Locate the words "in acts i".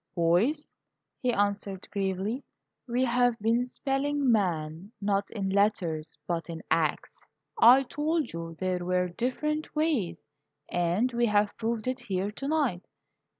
6.49-7.83